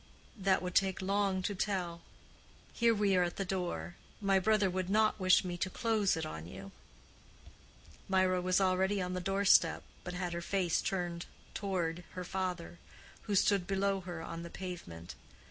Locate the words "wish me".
5.19-5.57